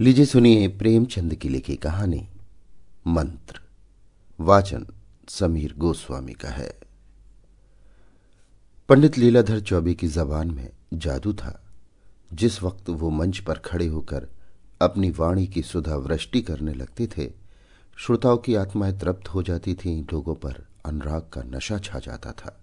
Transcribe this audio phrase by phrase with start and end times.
[0.00, 2.28] लीजिए सुनिए प्रेमचंद की लिखी कहानी।
[3.06, 3.60] मंत्र।
[4.40, 4.86] वाचन
[5.28, 6.80] समीर गोस्वामी का है।
[8.88, 11.64] पंडित लीलाधर चौबे की जबान में जादू था।
[12.32, 14.28] जिस वक्त वो मंच पर खड़े होकर
[14.82, 17.32] अपनी वाणी की सुधा वृष्टि करने लगते थे,
[17.96, 22.60] श्रोताओं की आत्माएँ तृप्त हो जाती थीं, लोगों पर अनुराग का नशा छा जाता था।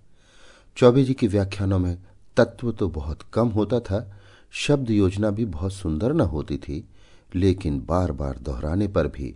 [0.78, 1.98] चौबे जी की व्याख्यानों में
[2.38, 4.20] तत्व तो बहुत कम होता था,
[4.52, 6.88] शब्द योजना भी बहुत सुंदर न होती थी
[7.36, 9.36] लेकिन बार बार दोहराने पर भी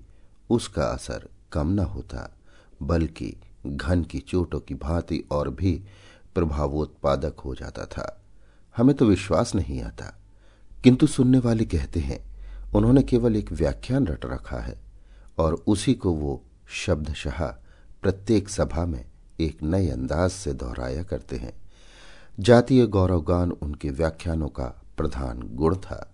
[0.49, 2.37] उसका असर कम न होता,
[2.81, 3.35] बल्कि
[3.67, 5.83] घन की चोटों की भांति और भी
[6.35, 8.21] प्रभावोत्पादक हो जाता था।
[8.77, 10.19] हमें तो विश्वास नहीं आता।
[10.83, 12.25] किंतु सुनने वाले कहते हैं,
[12.73, 14.81] उन्होंने केवल एक व्याख्यान रट रखा है,
[15.37, 17.47] और उसी को वो शब्दशाह
[18.01, 19.05] प्रत्येक सभा में
[19.39, 21.53] एक नए अंदाज से दोहराया करते हैं।
[22.39, 26.10] जातीय गौरवगान उनके व्याख्यानों का प्रधान गुण था।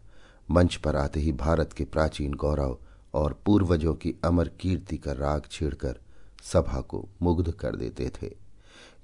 [0.52, 2.78] मंच पर आते ही भारत के प्राचीन गौरव
[3.14, 6.00] और पूर्वजों की अमर कीर्ति का राग छेड़कर
[6.44, 8.32] सभा को मुग्ध कर देते थे।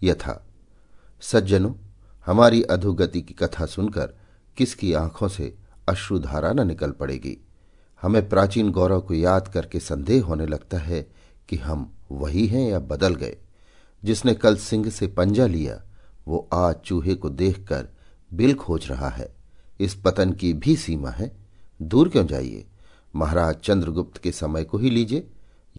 [0.03, 0.45] यथा,
[1.21, 1.73] सज्जनों,
[2.25, 4.13] हमारी अधोगति की कथा सुनकर
[4.57, 5.55] किसकी आँखों से
[5.89, 7.37] अश्रुधारा न निकल पड़ेगी?
[8.01, 11.07] हमें प्राचीन गौरव को याद करके संदेह होने लगता है
[11.49, 13.37] कि हम वही हैं या बदल गए।
[14.03, 15.83] जिसने कल सिंह से पंजा लिया,
[16.27, 17.87] वो आज चूहे को देखकर
[18.33, 19.42] बिल खोज रहा है।
[19.79, 21.31] इस पतन की भी सीमा है।
[21.81, 22.65] दूर क्यों जाइए?
[23.15, 25.27] महाराज चंद्रगुप्त के समय को ही लीजिए।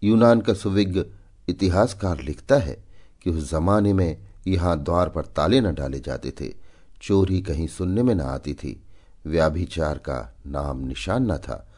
[0.04, 1.04] यूनान का सुविज्ञ
[1.48, 2.84] इतिहासकार लिखता है
[3.22, 6.54] कि उस जमाने में यहाँ द्वार पर ताले न डाले जाते थे।
[7.02, 8.82] चोरी कहीं सुनने में न आती थी।
[9.26, 11.68] व्याभिचार का नाम निशान न था।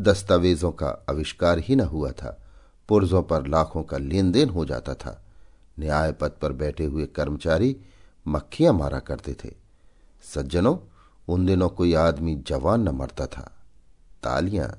[0.00, 2.44] दस्तावेजों का आविष्कार ही न हुआ था।
[2.88, 5.24] पुर्जों पर लाखों का लेन देन हो जाता था।
[5.78, 7.76] न्याय पद पर बैठे हुए कर्मचारी
[8.28, 9.50] मक्खियाँ मारा करते थे।
[10.34, 10.76] सज्जनों
[11.28, 13.54] उन दिनों कोई आदमी जवान न मरता था।
[14.22, 14.78] तालियाँ।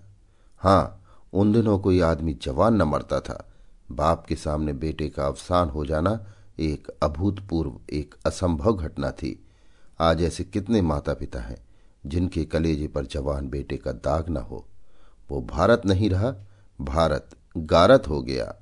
[0.58, 3.52] हाँ, उन दिनों कोई आदमी जवान न मरता था।
[3.92, 6.26] बाप के सामने बेटे का अवसान हो जाना
[6.60, 9.46] एक अभूतपूर्व, एक असंभव घटना थी।
[10.00, 11.58] आज ऐसे कितने माता पिता हैं
[12.06, 14.68] जिनके कलेजे पर जवान बेटे का दाग न हो।
[15.30, 16.36] वो भारत नहीं रहा,
[16.82, 18.56] भारत गारत हो गया।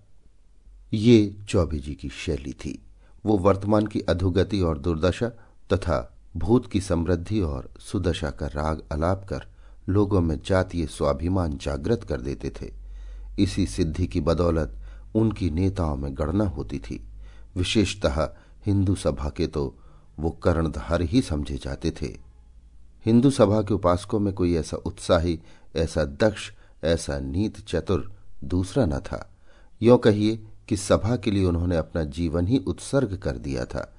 [0.94, 2.86] ये चौबे जी की शैली थी।
[3.26, 5.30] वो वर्तमान की अधोगति और दुर्दशा
[5.74, 9.46] तथा भूत की समृद्धि और सुदशा का राग अलाप कर
[9.90, 12.74] लोगों में जातीय स्वाभिमान जागृत कर देते थे।
[13.40, 14.76] इसी सिद्धि की बदौलत
[15.16, 17.08] उनकी नेताओं में गणना होती थी।
[17.56, 18.30] विशेषतः
[18.66, 19.76] हिंदू सभा के तो
[20.20, 22.16] वो कर्णधार ही समझे जाते थे।
[23.06, 25.40] हिंदू सभा के उपासकों में कोई ऐसा उत्साही,
[25.76, 26.52] ऐसा दक्ष,
[26.84, 28.12] ऐसा नीत चतुर
[28.44, 29.34] दूसरा न था।
[29.82, 33.94] यो कहिए कि सभा के लिए उन्होंने अपना जीवन ही उत्सर्ग कर दिया था।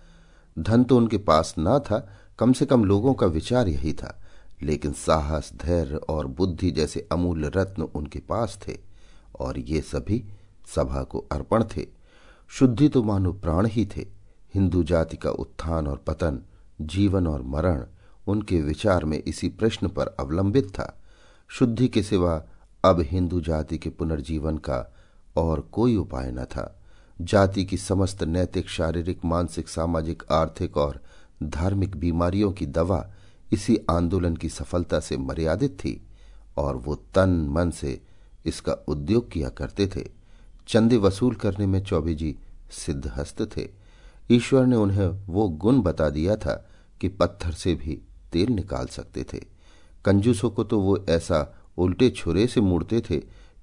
[0.58, 4.20] धन तो उनके पास न था कम से कम लोगों का विचार यही था,
[4.62, 8.78] लेकिन साहस, धैर्य और बुद्धि जैसे अमूल्य रत्न उनके पास थे,
[9.40, 10.24] और ये सभी
[10.74, 11.86] सभा को अर्पण थे।
[12.48, 14.06] शुद्धि तो मानो प्राण ही थे।
[14.54, 16.40] हिंदू जाति का उत्थान और पतन,
[16.80, 17.84] जीवन और मरण,
[18.26, 21.00] उनके विचार में इसी प्रश्न पर अवलंबित था।
[21.48, 22.42] शुद्धि के सिवा
[22.84, 24.94] अब हिंदू जाति के पुनर्जीवन का
[25.36, 26.80] और कोई उपाय न था।
[27.20, 31.02] जाति की समस्त नैतिक, शारीरिक, मानसिक, सामाजिक, आर्थिक और
[31.42, 33.12] धार्मिक बीमारियों की दवा
[33.52, 36.06] इसी आंदोलन की सफलता से मर्यादित थी
[36.56, 38.00] और वो तन मन से
[38.46, 40.08] इसका उद्योग किया करते थे।
[40.68, 42.36] चंदे वसूल करने में चौबे जी
[42.70, 43.68] सिद्धहस्त थे।
[44.30, 46.68] ईश्वर ने उन्हें वो गुण बता दिया था
[47.00, 49.44] कि पत्थर से भी तेल निकाल सकते थे।
[50.04, 53.16] कंजूसों को तो वो ऐसा उल्टे छुरे से मुड़ते थे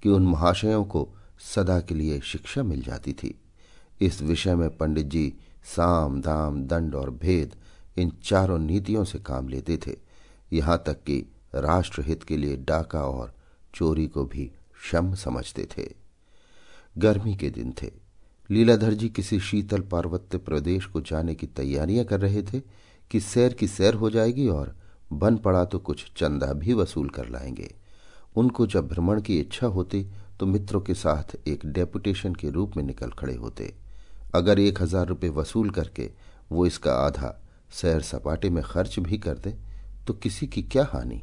[0.03, 1.09] कि उन महाशयों को
[1.56, 3.41] सदा के लिए शिक्षा मिल जाती थी।
[4.02, 5.34] इस विषय में पंडित जी
[5.75, 7.56] साम, दाम, दंड और भेद
[7.98, 9.96] इन चारों नीतियों से काम लेते थे।
[10.52, 11.18] यहाँ तक कि
[11.56, 13.34] राष्ट्रहित के लिए डाका और
[13.74, 14.52] चोरी को भी
[14.92, 15.90] शम समझते थे।
[16.98, 17.92] गर्मी के दिन थे।
[18.50, 22.60] लीलाधर जी किसी शीतल पार्वत्य प्रदेश को जाने की तैयारियाँ कर रहे थे
[23.12, 24.76] कि सैर की सैर हो जाएगी और
[25.14, 27.74] बन पड़ा तो कुछ चंदा भी वसूल कर लाएँगे।
[28.36, 30.06] उनको जब भ्रमण की इच्छा होती
[30.40, 33.74] तो मित्रों के साथ एक डेपुटेशन के रूप में निकल खड़े होते।
[34.36, 36.09] अगर एक हज़ार रुपये वसूल करके
[36.52, 37.38] वो इसका आधा
[37.82, 39.56] सैर सपाटे में खर्च भी कर दे
[40.08, 41.22] तो किसी की क्या हानि?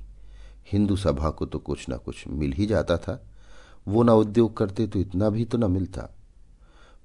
[0.73, 3.27] हिंदू सभा को तो कुछ ना कुछ मिल ही जाता था।
[3.89, 6.09] वो ना उद्योग करते तो इतना भी तो न मिलता।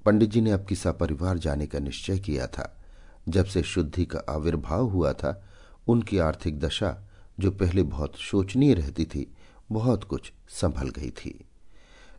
[0.05, 2.77] पंडित जी ने अब किसा परिवार जाने का निश्चय किया था।
[3.29, 5.43] जब से शुद्धि का आविर्भाव हुआ था,
[5.87, 7.07] उनकी आर्थिक दशा,
[7.39, 9.33] जो पहले बहुत शोचनीय रहती थी,
[9.71, 11.45] बहुत कुछ संभल गई थी।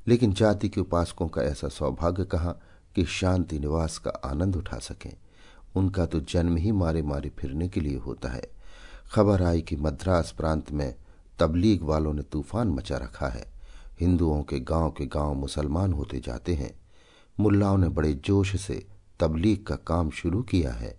[0.07, 2.53] लेकिन जाति के उपासकों का ऐसा सौभाग्य कहा
[2.95, 5.17] कि शांति निवास का आनंद उठा सकें।
[5.77, 8.43] उनका तो जन्म ही मारे मारे फिरने के लिए होता है।
[9.13, 10.95] खबर आई कि मद्रास प्रांत में
[11.39, 13.45] तबलीग वालों ने तूफ़ान मचा रखा है।
[14.01, 16.73] हिंदुओं के गाँव के गाँव मुसलमान होते जाते हैं।
[17.41, 18.85] मुल्लाओं ने बड़े जोश से
[19.21, 20.95] तबलीग का काम शुरू किया है।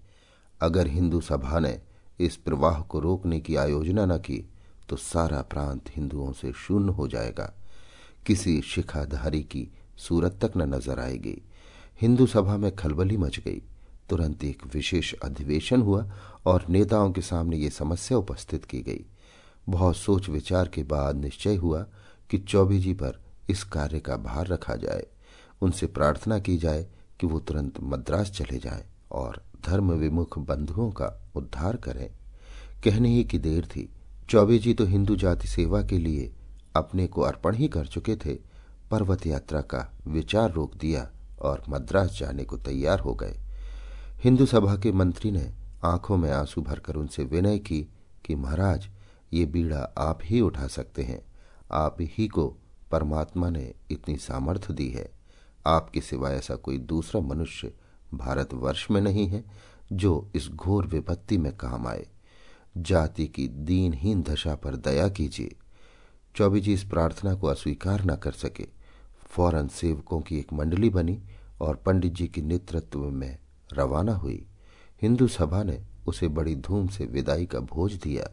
[0.62, 1.80] अगर हिंदू सभा ने
[2.20, 4.44] इस प्रवाह को रोकने की आयोजना न की
[4.90, 7.54] तो सारा प्रांत हिंदुओं से शून्य हो जाएगा।
[8.26, 9.68] किसी शिखाधारी की
[9.98, 11.42] सूरत तक न नज़र आएगी।
[12.02, 13.62] हिंदू सभा में खलबली मच गई।
[14.10, 16.12] तुरंत एक विशेष अधिवेशन हुआ
[16.46, 19.06] और नेताओं के सामने ये समस्या उपस्थित की गई।
[19.70, 21.86] बहुत सोच विचार के बाद निश्चय हुआ
[22.30, 25.08] कि चौबे जी पर इस कार्य का भार रखा जाए।
[25.62, 26.88] उनसे प्रार्थना की जाए
[27.20, 32.10] कि वो तुरंत मद्रास चले जाएँ और धर्म विमुख बंधुओं का उद्धार करें।
[32.84, 33.90] कहने ही की देर थी।
[34.30, 36.34] चौबे जी तो हिंदू जाति सेवा के लिए
[36.76, 38.34] अपने को अर्पण ही कर चुके थे।
[38.92, 41.10] पर्वत यात्रा का विचार रोक दिया
[41.42, 43.40] और मद्रास जाने को तैयार हो गए।
[44.24, 47.88] हिंदू सभा के मंत्री ने आँखों में आँसू भरकर उनसे विनय की
[48.26, 48.90] कि महाराज,
[49.34, 51.26] ये बीड़ा आप ही उठा सकते हैं।
[51.72, 52.58] आप ही को
[52.92, 55.12] परमात्मा ने इतनी सामर्थ्य दी है।
[55.68, 57.74] आपके सिवा ऐसा कोई दूसरा मनुष्य
[58.14, 59.44] भारतवर्ष में नहीं है
[59.94, 62.08] जो इस घोर विपत्ति में काम आए।
[62.78, 65.56] जाति की दीनहीन दशा पर दया कीजिए।
[66.36, 68.68] चौबी जी, इस प्रार्थना को अस्वीकार न कर सके।
[69.28, 71.24] फ़ौरन सेवकों की एक मंडली बनी
[71.62, 73.38] और पंडित जी के नेतृत्व में
[73.74, 74.46] रवाना हुई।
[75.02, 78.30] हिंदू सभा ने उसे बड़ी धूम से विदाई का भोज दिया।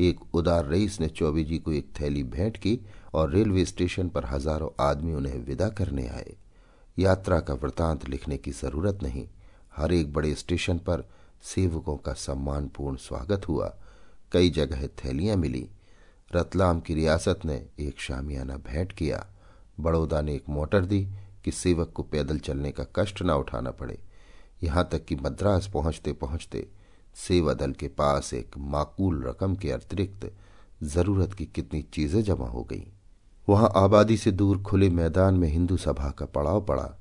[0.00, 2.78] एक उदार रईस ने चौबी जी को एक थैली भेंट की
[3.14, 6.36] और रेलवे स्टेशन पर हज़ारों आदमी उन्हें विदा करने आए।
[6.98, 9.26] यात्रा का वृतांत लिखने की ज़रूरत नहीं।
[9.76, 11.08] हर एक बड़े स्टेशन पर
[11.44, 13.74] सेवकों का सम्मानपूर्ण स्वागत हुआ।
[14.32, 15.68] कई जगह थैलियाँ मिली।
[16.36, 19.26] रतलाम की रियासत ने एक शामियाना भेंट किया।
[19.80, 21.04] बड़ौदा ने एक मोटर दी
[21.44, 23.98] कि सेवक को पैदल चलने का कष्ट न उठाना पड़े।
[24.62, 26.68] यहाँ तक कि मद्रास पहुँचते पहुँचते
[27.28, 30.32] सेवा दल के पास एक माकूल रकम के अतिरिक्त
[30.82, 32.86] ज़रूरत की कितनी चीज़ें जमा हो गई।
[33.48, 36.98] वहाँ आबादी से दूर खुले मैदान में हिंदू सभा का पड़ाव पड़ा।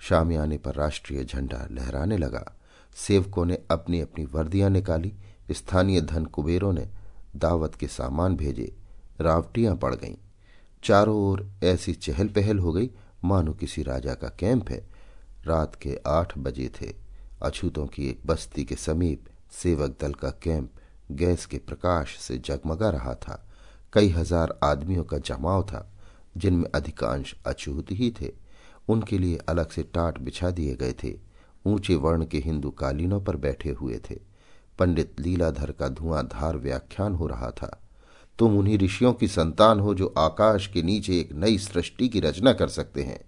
[0.00, 2.56] शाम आने पर राष्ट्रीय झंडा लहराने लगा।
[2.96, 5.12] सेवकों ने अपनी अपनी वर्दियाँ निकाली।
[5.50, 6.88] स्थानीय धन कुबेरों ने
[7.36, 8.76] दावत के सामान भेजे।
[9.20, 10.16] रावटियाँ पड़ गईं।
[10.84, 12.90] चारों ओर ऐसी चहल पहल हो गई।
[13.24, 14.91] मानो किसी राजा का कैंप है।
[15.46, 16.92] रात के आठ बजे थे।
[17.42, 20.70] अछूतों की एक बस्ती के समीप सेवक दल का कैंप
[21.12, 23.42] गैस के प्रकाश से जगमगा रहा था।
[23.92, 25.88] कई हज़ार आदमियों का जमाव था,
[26.36, 28.32] जिनमें अधिकांश अछूत ही थे।
[28.88, 31.14] उनके लिए अलग से टाट बिछा दिए गए थे।
[31.66, 34.18] ऊँचे वर्ण के हिंदू कालीनों पर बैठे हुए थे।
[34.78, 37.78] पंडित लीलाधर का धुआंधार व्याख्यान हो रहा था।
[38.38, 42.52] तुम उन्हीं ऋषियों की संतान हो जो आकाश के नीचे एक नई सृष्टि की रचना
[42.52, 43.20] कर सकते हैं।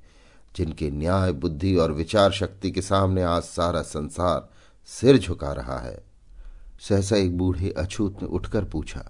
[0.56, 4.48] जिनके न्याय, बुद्धि और विचार शक्ति के सामने आज सारा संसार
[4.88, 6.02] सिर झुका रहा है।
[6.80, 9.04] सहसा एक बूढ़े अछूत ने उठकर पूछा,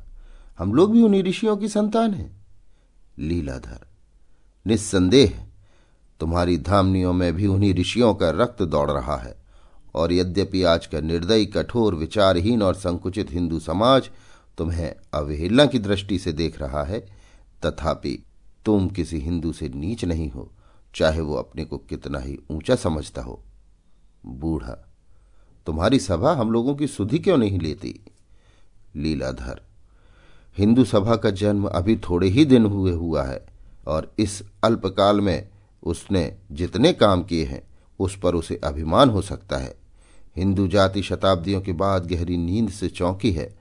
[0.59, 2.31] हम लोग भी उन्हीं ऋषियों की संतान हैं?
[3.19, 3.87] लीलाधर,
[4.67, 5.33] निस्संदेह,
[6.21, 9.37] तुम्हारी धामनियों में भी उन्हीं ऋषियों का रक्त दौड़ रहा है,
[9.95, 14.11] और यद्यपि आज का निर्दयी, कठोर, विचारहीन और संकुचित हिंदू समाज
[14.59, 17.01] तुम्हें अवहेलना की दृष्टि से देख रहा है,
[17.67, 18.19] तथापि
[18.65, 20.51] तुम किसी हिंदू से नीच नहीं हो।
[20.95, 23.41] चाहे वो अपने को कितना ही ऊँचा समझता हो।
[24.27, 24.89] बूढ़ा,
[25.67, 28.01] तुम्हारी सभा हम लोगों की सुधि क्यों नहीं लेती?
[28.97, 29.61] लीलाधर,
[30.59, 33.47] हिंदू सभा का जन्म अभी थोड़े ही दिन हुए हुआ है
[33.87, 35.49] और इस अल्पकाल में
[35.83, 37.63] उसने जितने काम किए हैं,
[38.01, 39.75] उस पर उसे अभिमान हो सकता है।
[40.37, 43.55] हिंदू जाति शताब्दियों के बाद गहरी नींद से चौंकी है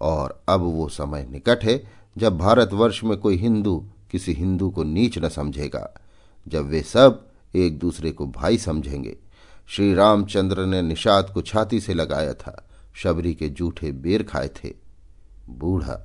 [0.00, 1.82] और अब वो समय निकट है
[2.18, 6.00] जब भारतवर्ष में कोई हिंदू किसी हिंदू को नीच न समझेगा।
[6.46, 7.24] जब वे सब
[7.54, 9.16] एक दूसरे को भाई समझेंगे।
[9.68, 12.62] श्री रामचंद्र ने निषाद को छाती से लगाया था।
[12.94, 14.74] शबरी के जूठे बेर खाए थे।
[15.48, 15.98] बूढ़ा,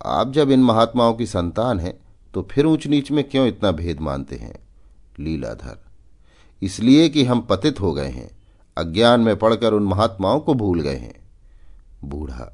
[0.00, 1.94] आप जब इन महात्माओं की संतान हैं
[2.34, 4.58] तो फिर ऊंच नीच में क्यों इतना भेद मानते हैं?
[5.20, 5.78] लीलाधर,
[6.62, 8.30] इसलिए कि हम पतित हो गए हैं।
[8.76, 11.14] अज्ञान में पड़कर उन महात्माओं को भूल गए हैं।
[12.04, 12.52] बूढ़ा,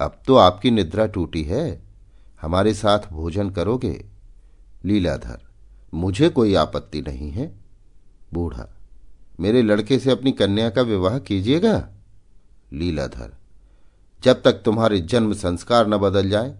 [0.00, 1.82] अब तो आपकी निद्रा टूटी है।
[2.42, 4.04] हमारे साथ भोजन करोगे?
[4.84, 5.42] लीलाधर
[5.94, 7.54] मुझे कोई आपत्ति नहीं है,
[8.32, 8.68] बूढ़ा।
[9.40, 11.88] मेरे लड़के से अपनी कन्या का विवाह कीजिएगा।
[12.72, 13.32] लीलाधर,
[14.22, 16.58] जब तक तुम्हारे जन्म संस्कार न बदल जाए,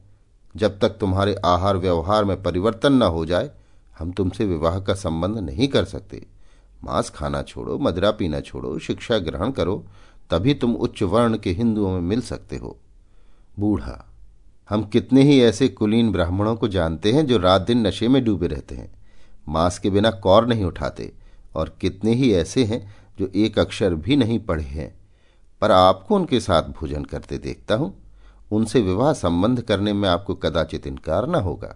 [0.57, 3.51] जब तक तुम्हारे आहार व्यवहार में परिवर्तन न हो जाए,
[3.99, 6.27] हम तुमसे विवाह का संबंध नहीं कर सकते।
[6.85, 9.87] मांस खाना छोड़ो, मदरा पीना छोड़ो, शिक्षा ग्रहण करो,
[10.31, 12.79] तभी तुम उच्च वर्ण के हिंदुओं में मिल सकते हो।
[13.59, 14.13] बूढ़ा,
[14.69, 18.47] हम कितने ही ऐसे कुलीन ब्राह्मणों को जानते हैं जो रात दिन नशे में डूबे
[18.47, 19.04] रहते हैं।
[19.49, 21.13] मांस के बिना कौर नहीं उठाते,
[21.57, 24.95] और कितने ही ऐसे हैं जो एक अक्षर भी नहीं पढ़े हैं।
[25.61, 27.95] पर आपको उनके साथ भोजन करते देखता हूँ।
[28.53, 31.75] उनसे विवाह संबंध करने में आपको कदाचित इनकार न होगा।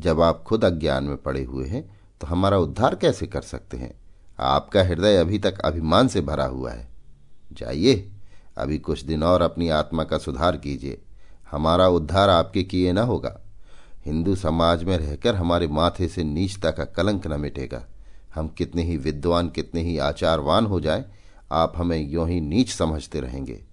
[0.00, 1.82] जब आप खुद अज्ञान में पड़े हुए हैं
[2.20, 3.94] तो हमारा उद्धार कैसे कर सकते हैं?
[4.40, 6.88] आपका हृदय अभी तक अभिमान से भरा हुआ है।
[7.52, 8.10] जाइए,
[8.58, 11.00] अभी कुछ दिन और अपनी आत्मा का सुधार कीजिए।
[11.50, 13.40] हमारा उद्धार आपके किए न होगा।
[14.04, 17.86] हिंदू समाज में रहकर हमारे माथे से नीचता का कलंक न मिटेगा।
[18.34, 21.04] हम कितने ही विद्वान, कितने ही आचारवान हो जाए,
[21.52, 23.64] आप हमें यों ही नीच समझते रहेंगे।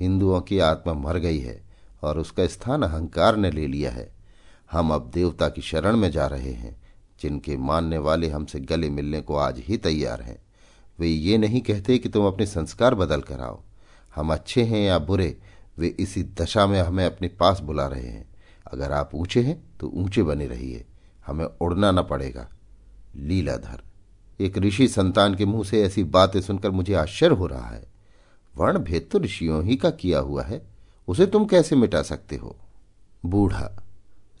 [0.00, 1.62] हिंदुओं की आत्मा मर गई है
[2.02, 4.14] और उसका स्थान अहंकार ने ले लिया है।
[4.72, 6.82] हम अब देवता की शरण में जा रहे हैं,
[7.22, 10.42] जिनके मानने वाले हमसे गले मिलने को आज ही तैयार हैं।
[11.00, 13.62] वे ये नहीं कहते कि तुम अपने संस्कार बदल कर आओ।
[14.14, 15.38] हम अच्छे हैं या बुरे,
[15.78, 18.27] वे इसी दशा में हमें अपने पास बुला रहे हैं।
[18.72, 20.84] अगर आप ऊँचे हैं तो ऊँचे बने रहिए।
[21.26, 22.48] हमें उड़ना न पड़ेगा।
[23.16, 23.80] लीलाधर,
[24.40, 27.86] एक ऋषि संतान के मुँह से ऐसी बातें सुनकर मुझे आश्चर्य हो रहा है।
[28.56, 30.62] वर्ण भेद तो ऋषियों ही का किया हुआ है।
[31.08, 32.56] उसे तुम कैसे मिटा सकते हो?
[33.26, 33.70] बूढ़ा,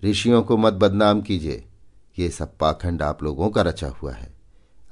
[0.04, 1.64] ऋषियों को मत बदनाम कीजिए।
[2.18, 4.32] ये सब पाखंड आप लोगों का रचा हुआ है।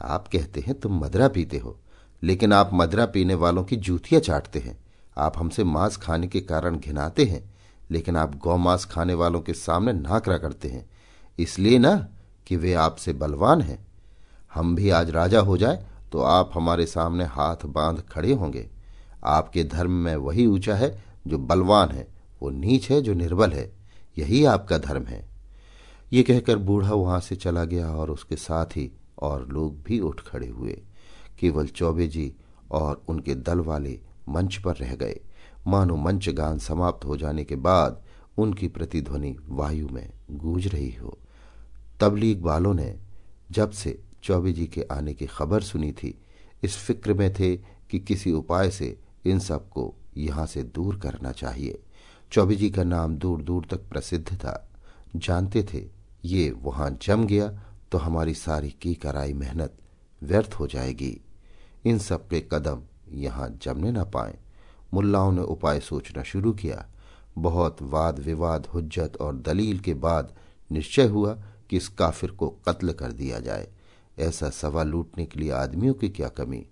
[0.03, 1.79] आप कहते हैं तुम मदरा पीते हो,
[2.23, 4.79] लेकिन आप मदरा पीने वालों की जूतियाँ चाटते हैं।
[5.19, 7.56] आप हमसे मांस खाने के कारण घिनाते हैं।
[7.91, 10.89] लेकिन आप गौ मांस खाने वालों के सामने नाकरा करते हैं।
[11.39, 11.97] इसलिए ना
[12.47, 13.87] कि वे आपसे बलवान हैं।
[14.55, 18.69] हम भी आज राजा हो जाए तो आप हमारे सामने हाथ बाँध खड़े होंगे।
[19.25, 22.09] आपके धर्म में वही ऊँचा है जो बलवान है,
[22.43, 23.71] वो नीच है जो निर्बल है।
[24.19, 25.25] यही आपका धर्म है।
[26.13, 30.21] ये कहकर बूढ़ा वहाँ से चला गया और उसके साथ ही और लोग भी उठ
[30.21, 30.81] खड़े हुए।
[31.41, 32.33] केवल चौबे जी
[32.71, 35.21] और उनके दल वाले मंच पर रह गए।
[35.67, 38.03] मानो मंच गान समाप्त हो जाने के बाद
[38.39, 41.19] उनकी प्रतिध्वनि वायु में गूंज रही हो।
[42.01, 42.95] तबलीग वालों ने
[43.51, 46.15] जब से चौबे जी के आने की खबर सुनी थी,
[46.65, 47.57] इस फ़िक्र में थे
[47.91, 48.97] कि किसी उपाय से
[49.27, 51.79] इन सबको यहाँ से दूर करना चाहिए।
[52.33, 54.63] चौबे जी का नाम दूर दूर तक प्रसिद्ध था।
[55.17, 55.85] जानते थे,
[56.25, 57.49] ये वहाँ जम गया
[57.93, 59.77] तो हमारी सारी की कराई मेहनत
[60.23, 61.21] व्यर्थ हो जाएगी।
[61.87, 62.83] इन सब के कदम
[63.13, 64.39] यहाँ जमने ना पाए।
[64.95, 66.87] मुल्लाओं ने उपाय सोचना शुरू किया।
[67.39, 70.35] बहुत वाद विवाद हुज्जत और दलील के बाद
[70.73, 73.69] निश्चय हुआ कि इस काफिर को कत्ल कर दिया जाए।
[74.19, 76.67] ऐसा सवा लूटने के लिए आदमियों की क्या कमी?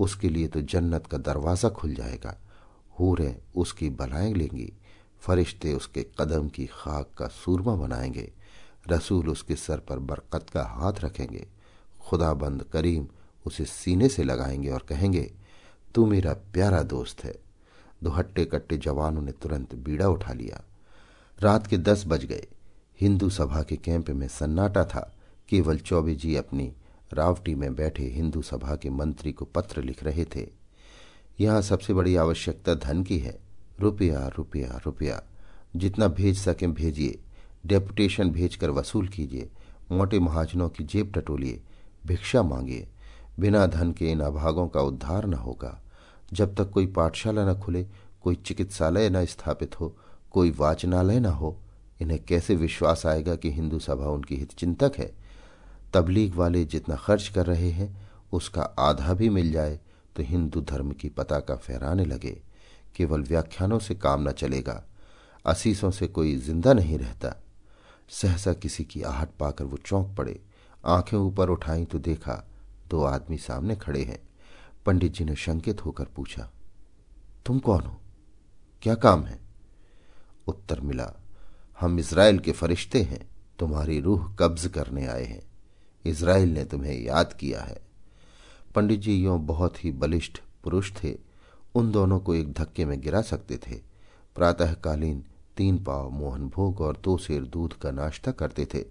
[0.00, 2.40] उसके लिए तो जन्नत का दरवाज़ा खुल जाएगा।
[3.00, 4.72] हूरें उसकी बनाए लेंगी।
[5.20, 8.32] फरिश्ते उसके कदम की खाक का सूरमा बनाएँगे।
[8.88, 11.46] रसूल उसके सर पर बरकत का हाथ रखेंगे।
[12.00, 13.06] खुदाबंद करीम
[13.46, 15.34] उसे सीने से लगाएँगे और कहेंगे,
[15.94, 17.45] तू मेरा प्यारा दोस्त है।
[18.02, 20.64] दो हट्टे कट्टे जवानों ने तुरंत बीड़ा उठा लिया।
[21.40, 22.46] रात के दस बज गए।
[23.00, 25.16] हिंदू सभा के कैंप में सन्नाटा था।
[25.48, 26.72] केवल चौबे जी अपनी
[27.12, 30.48] रावटी में बैठे हिंदू सभा के मंत्री को पत्र लिख रहे थे।
[31.40, 33.38] यहाँ सबसे बड़ी आवश्यकता धन की है।
[33.80, 35.22] रुपया रुपया रुपया।
[35.76, 37.18] जितना भेज सकें भेजिए।
[37.66, 39.50] डेपुटेशन भेजकर वसूल कीजिए।
[39.92, 41.62] मोटे महाजनों की जेब टटोलिए।
[42.06, 42.88] भिक्षा मांगिए।
[43.40, 45.82] बिना धन के इन अभागों का उद्धार न होगा।
[46.32, 47.86] जब तक कोई पाठशाला न खुले,
[48.22, 49.96] कोई चिकित्सालय न स्थापित हो,
[50.30, 51.56] कोई वाचनालय न हो,
[52.00, 55.10] इन्हें कैसे विश्वास आएगा कि हिंदू सभा उनकी हितचिंतक है?
[55.94, 57.94] तबलीग वाले जितना खर्च कर रहे हैं,
[58.32, 59.78] उसका आधा भी मिल जाए
[60.16, 62.36] तो हिंदू धर्म की पताका फहराने लगे।
[62.96, 64.82] केवल व्याख्यानों से काम न चलेगा,
[65.44, 67.34] असीसों से कोई ज़िंदा नहीं रहता।
[68.10, 70.40] सहसा किसी की आहट पाकर वो चौंक पड़े,
[70.84, 72.44] आँखें ऊपर उठाई तो देखा,
[72.90, 74.18] दो आदमी सामने खड़े हैं।
[74.86, 76.50] पंडित जी ने शंकित होकर पूछा,
[77.46, 77.96] तुम कौन हो?
[78.82, 79.38] क्या काम है?
[80.46, 81.10] उत्तर मिला,
[81.80, 83.26] हम इसराइल के फरिश्ते हैं,
[83.58, 85.42] तुम्हारी रूह कब्ज करने आए हैं।
[86.04, 87.80] इसराइल ने तुम्हें याद किया है।
[88.74, 91.16] पंडित जी यों बहुत ही बलिष्ठ पुरुष थे,
[91.74, 93.80] उन दोनों को एक धक्के में गिरा सकते थे।
[94.36, 95.24] प्रातःकालीन
[95.56, 98.84] तीन पाव मोहन भोग और दो सेर दूध का नाश्ता करते थे।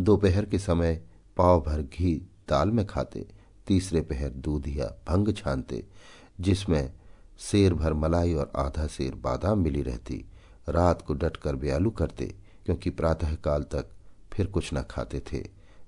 [0.00, 1.02] दोपहर के समय
[1.36, 2.14] पाव भर घी
[2.48, 3.26] दाल में खाते।
[3.66, 5.84] तीसरे पहर दूध या भंग छानते,
[6.40, 6.92] जिसमें
[7.40, 10.24] शेर भर मलाई और आधा शेर बादाम मिली रहती।
[10.68, 12.34] रात को डटकर ब्यालू करते,
[12.66, 13.86] क्योंकि प्रातःकाल तक
[14.32, 15.44] फिर कुछ न खाते थे।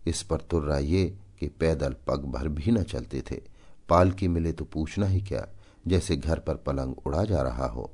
[0.07, 1.05] इस पर तुर्रा ये
[1.41, 3.41] कि पैदल पग भर भी न चलते थे।
[3.89, 5.47] पालकी मिले तो पूछना ही क्या,
[5.87, 7.91] जैसे घर पर पलंग उड़ा जा रहा हो।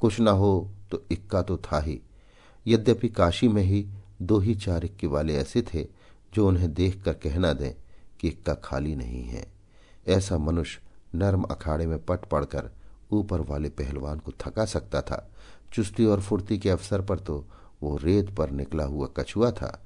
[0.00, 2.00] कुछ न हो तो इक्का तो था ही।
[2.66, 3.86] यद्यपि काशी में ही
[4.22, 5.86] दो ही चार इक्के वाले ऐसे थे,
[6.34, 7.72] जो उन्हें देखकर कहना दें
[8.22, 9.46] कि इक्का खाली नहीं है।
[10.08, 10.80] ऐसा मनुष्य
[11.14, 12.70] नर्म अखाड़े में पट पड़कर
[13.12, 15.30] ऊपर वाले पहलवान को थका सकता था।
[15.72, 17.44] चुस्ती और फुर्ती के अवसर पर तो
[17.82, 19.84] वो रेत पर निकला हुआ कछुआ था।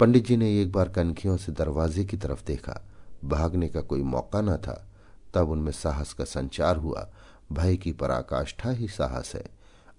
[0.00, 2.80] पंडित जी ने एक बार कनखियों से दरवाजे की तरफ़ देखा।
[3.24, 4.88] भागने का कोई मौका न था।
[5.34, 7.08] तब उनमें साहस का संचार हुआ।
[7.52, 9.44] भय की पराकाष्ठा ही साहस है।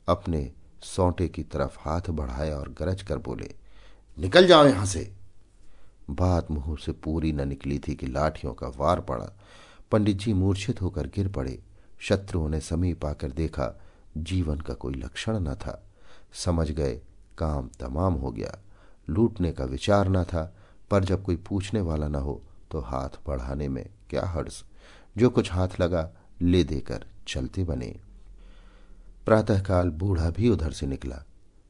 [0.07, 0.51] अपने
[0.83, 3.55] सौटे की तरफ़ हाथ बढ़ाया और गरज कर बोले,
[4.17, 5.11] निकल जाओ यहाँ से।
[6.09, 9.31] बात मुँह से पूरी न निकली थी कि लाठियों का वार पड़ा।
[9.91, 11.59] पंडित जी मूर्छित होकर गिर पड़े।
[11.99, 13.81] शत्रुओं ने समीप आकर देखा,
[14.17, 15.83] जीवन का कोई लक्षण न था।
[16.33, 17.01] समझ गए,
[17.37, 18.57] काम तमाम हो गया।
[19.09, 20.55] लूटने का विचार न था,
[20.91, 22.41] पर जब कोई पूछने वाला न हो
[22.71, 24.63] तो हाथ बढ़ाने में क्या हर्ष
[25.17, 26.09] जो कुछ हाथ लगा,
[26.41, 27.95] ले देकर चलते बने।
[29.25, 31.23] प्रातःकाल बूढ़ा भी उधर से निकला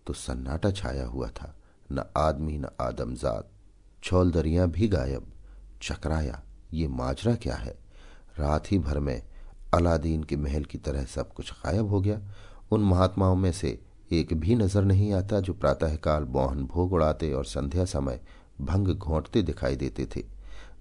[0.07, 1.55] तो सन्नाटा छाया हुआ था।
[1.91, 3.49] न आदमी, न आदमजात।
[4.03, 5.25] छौलदरियाँ भी गायब।
[5.81, 6.41] चकराया,
[6.73, 7.77] ये माजरा क्या है?
[8.39, 9.21] रात ही भर में
[9.73, 12.19] अलादीन के महल की तरह सब कुछ गायब हो गया।
[12.71, 13.79] उन महात्माओं में से
[14.11, 18.19] एक भी नज़र नहीं आता जो प्रातःकाल बौहन भोग उड़ाते और संध्या समय
[18.61, 20.23] भंग घोंटते दिखाई देते थे।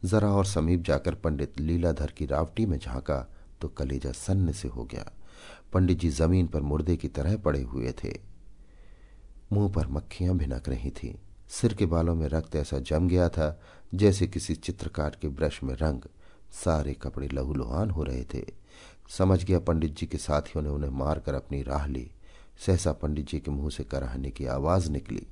[0.04, 3.26] जरा और समीप जाकर पंडित लीलाधर की रावटी में झांका
[3.60, 5.10] तो कलेजा सन्न से हो गया।
[5.72, 8.12] पंडित जी ज़मीन पर मुर्दे की तरह पड़े हुए थे।
[9.52, 11.14] मुँह पर मक्खियाँ भिनक रही थीं।
[11.61, 13.61] सिर के बालों में रक्त ऐसा जम गया था
[13.94, 16.02] जैसे किसी चित्रकार के ब्रश में रंग
[16.52, 18.44] सारे कपड़े लहूलुहान हो रहे थे।
[19.18, 22.11] समझ गया पंडित जी के साथियों ने उन्हें मारकर अपनी राह ली।
[22.66, 25.26] सहसा पंडित जी के मुँह से कराहने की आवाज़ निकली।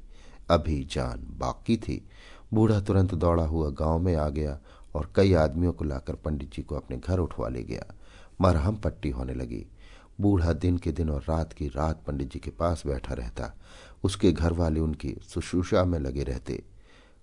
[0.50, 2.08] अभी जान बाकी थी।
[2.54, 4.58] बूढ़ा तुरंत दौड़ा हुआ गाँव में आ गया
[4.94, 7.94] और कई आदमियों को लाकर पंडित जी को अपने घर उठवा ले गया।
[8.40, 9.66] मरहम पट्टी होने लगी।
[10.20, 13.56] बूढ़ा दिन के दिन और रात की रात पंडित जी के पास बैठा रहता।
[14.04, 16.62] उसके घर वाले उनकी शुश्रूषा में लगे रहते।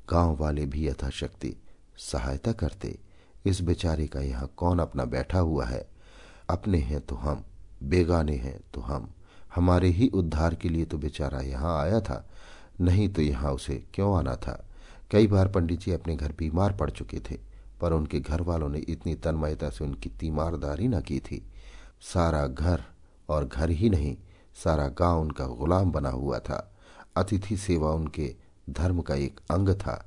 [0.10, 1.55] गाँव वाले भी यथाशक्ति
[1.98, 2.98] सहायता करते।
[3.46, 5.88] इस बेचारे का यहाँ कौन अपना बैठा हुआ है?
[6.50, 7.43] अपने हैं तो हम,
[7.84, 9.10] बेगाने हैं तो हम।
[9.55, 12.25] हमारे ही उद्धार के लिए तो बेचारा यहाँ आया था,
[12.81, 14.63] नहीं तो यहाँ उसे क्यों आना था?
[15.12, 17.38] कई बार पंडित जी अपने घर बीमार पड़ चुके थे,
[17.81, 21.43] पर उनके घर वालों ने इतनी तन्मयता से उनकी तीमारदारी न की थी।
[22.13, 22.84] सारा घर
[23.29, 24.15] और घर ही नहीं
[24.64, 26.72] सारा गाँव उनका गुलाम बना हुआ था।
[27.18, 28.36] अतिथि सेवा उनके
[28.70, 30.04] धर्म का एक अंग था।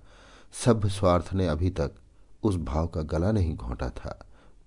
[0.65, 1.93] सभ्य स्वार्थ ने अभी तक
[2.43, 4.19] उस भाव का गला नहीं घोंटा था।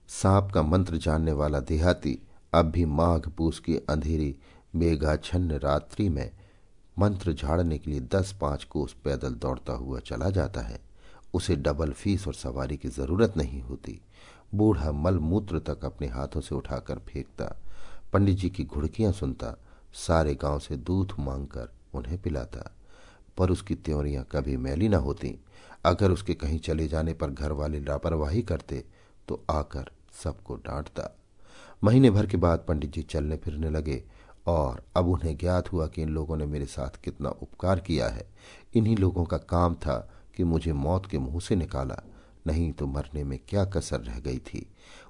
[0.08, 2.18] सांप का मंत्र जानने वाला देहाती
[2.54, 4.36] अब भी माघ पूस की अंधेरी
[4.76, 6.32] मेघाच्छन्न रात्रि में
[7.00, 10.80] मंत्र झाड़ने के लिए दस पाँच कोस पैदल दौड़ता हुआ चला जाता है।
[11.34, 14.00] उसे डबल फ़ीस और सवारी की ज़रूरत नहीं होती।
[14.56, 17.46] बूढ़ा मल मूत्र तक अपने हाथों से उठाकर फेंकता।
[18.14, 19.56] पंडित जी की घुड़कियाँ सुनता।
[19.94, 22.72] सारे गाँव से दूध मांगकर उन्हें पिलाता,
[23.38, 25.38] पर उसकी त्योरियाँ कभी मैली न होती।
[25.86, 28.84] अगर उसके कहीं चले जाने पर घर वाले लापरवाही करते
[29.28, 29.92] तो आकर
[30.24, 31.10] सबको डांटता।
[31.84, 34.04] महीने भर के बाद पंडित जी चलने फिरने लगे,
[34.48, 38.26] और अब उन्हें ज्ञात हुआ कि इन लोगों ने मेरे साथ कितना उपकार किया है।
[38.74, 39.98] इन्हीं लोगों का काम था
[40.36, 42.02] कि मुझे मौत के मुँह से निकाला,
[42.48, 44.66] नहीं तो मरने में क्या कसर रह गई थी।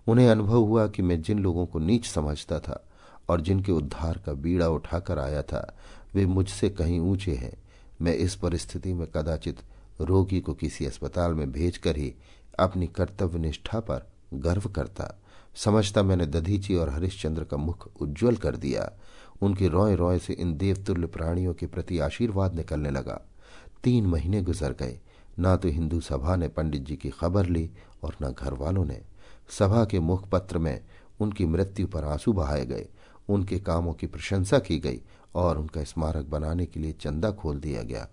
[0.08, 2.84] उन्हें अनुभव हुआ कि मैं जिन लोगों को नीच समझता था
[3.30, 5.78] और जिनके उद्धार का बीड़ा उठाकर आया था,
[6.16, 7.64] वे मुझसे कहीं ऊँचे हैं।
[8.02, 9.58] मैं इस परिस्थिति में कदाचित
[10.02, 12.16] रोगी को किसी अस्पताल में भेजकर ही
[12.60, 15.20] अपनी कर्तव्य निष्ठा पर गर्व करता।
[15.56, 18.92] समझता मैंने दधीची और हरिश्चंद्र का मुख उज्जवल कर दिया।
[19.42, 23.22] उनके रोए रोए से इन देवतुल्य प्राणियों के प्रति आशीर्वाद निकलने लगा।
[23.84, 25.00] तीन महीने गुजर गए।
[25.40, 27.72] ना तो हिंदू सभा ने पंडित जी की खबर ली
[28.04, 29.02] और न घर वालों ने।
[29.50, 30.86] सभा के मुखपत्र में
[31.20, 32.88] उनकी मृत्यु पर आँसू बहाए गए।
[33.30, 35.02] उनके कामों की प्रशंसा की गई
[35.36, 38.08] और उनका स्मारक बनाने के लिए चंदा खोल दिया गया।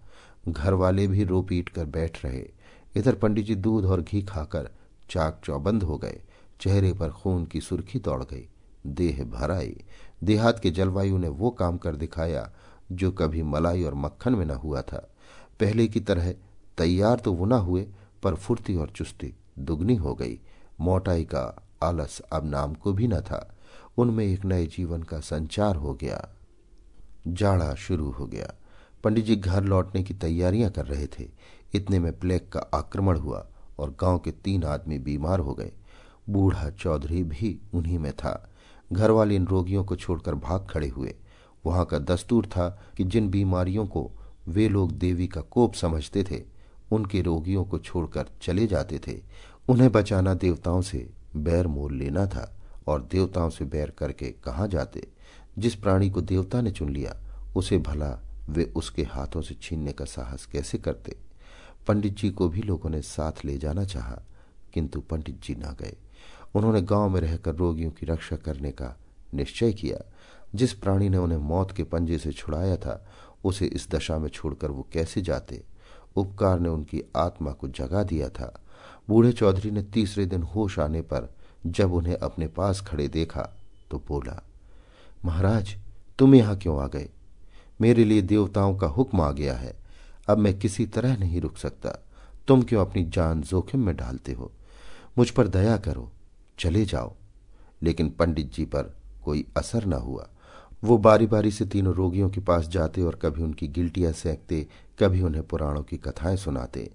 [0.49, 2.51] घर वाले भी रो पीट कर बैठ रहे।
[2.97, 4.71] इधर पंडित जी दूध और घी खाकर
[5.11, 6.21] चाक चौबंद हो गए।
[6.61, 8.49] चेहरे पर खून की सुर्खी दौड़ गई।
[8.87, 9.85] देह भर आई।
[10.25, 12.53] देहात के जलवायु ने वो काम कर दिखाया
[12.93, 15.11] जो कभी मलाई और मक्खन में न हुआ था।
[15.61, 16.35] पहले की तरह
[16.79, 17.89] तैयार तो वो न हुए,
[18.23, 20.41] पर फुर्ती और चुस्ती दुगनी हो गई।
[20.81, 23.57] मोटाई का आलस अब नाम को भी न था।
[24.01, 26.29] उनमें एक नए जीवन का संचार हो गया।
[27.29, 28.55] जाड़ा शुरू हो गया।
[29.05, 31.29] पंडित जी घर लौटने की तैयारियाँ कर रहे थे।
[31.75, 33.47] इतने में प्लेग का आक्रमण हुआ
[33.79, 35.73] और गाँव के तीन आदमी बीमार हो गए।
[36.31, 38.51] बूढ़ा चौधरी भी उन्हीं में था।
[38.93, 41.15] घर वाले इन रोगियों को छोड़कर भाग खड़े हुए।
[41.67, 44.11] वहाँ का दस्तूर था कि जिन बीमारियों को
[44.49, 46.43] वे लोग देवी का कोप समझते थे,
[46.93, 49.21] उनके रोगियों को छोड़कर चले जाते थे।
[49.69, 52.60] उन्हें बचाना देवताओं से बैर मोल लेना था।
[52.91, 55.09] और देवताओं से बैर करके कहा जाते?
[55.59, 57.17] जिस प्राणी को देवता ने चुन लिया,
[57.57, 61.17] उसे भला वे उसके हाथों से छीनने का साहस कैसे करते?
[61.87, 64.23] पंडित जी को भी लोगों ने साथ ले जाना चाहा,
[64.75, 65.97] किंतु पंडित जी ना गए।
[66.55, 68.99] उन्होंने गाँव में रहकर रोगियों की रक्षा करने का
[69.35, 70.13] निश्चय किया।
[70.55, 73.07] जिस प्राणी ने उन्हें मौत के पंजे से छुड़ाया था,
[73.45, 75.63] उसे इस दशा में छोड़कर वो कैसे जाते?
[76.17, 78.61] उपकार ने उनकी आत्मा को जगा दिया था।
[79.09, 81.35] बूढ़े चौधरी ने तीसरे दिन होश आने पर
[81.67, 83.51] जब उन्हें अपने पास खड़े देखा
[83.91, 84.43] तो बोला,
[85.25, 85.77] महाराज,
[86.19, 87.09] तुम यहाँ क्यों आ गए?
[87.81, 89.77] मेरे लिए देवताओं का हुक्म आ गया है।
[90.29, 92.05] अब मैं किसी तरह नहीं रुक सकता।
[92.49, 94.53] तुम क्यों अपनी जान जोखिम में डालते हो?
[95.19, 96.13] मुझ पर दया करो,
[96.59, 97.15] चले जाओ।
[97.83, 100.29] लेकिन पंडित जी पर कोई असर न हुआ।
[100.85, 104.67] वो बारी बारी से तीनों रोगियों के पास जाते और कभी उनकी गिल्टियाँ सेंकते,
[104.99, 106.91] कभी उन्हें पुराणों की कथाएँ सुनाते।